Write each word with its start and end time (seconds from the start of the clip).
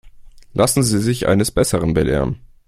Lassen 0.55 0.81
Sie 0.81 0.97
sich 0.97 1.27
eines 1.27 1.51
Besseren 1.51 1.93
belehren. 1.93 2.39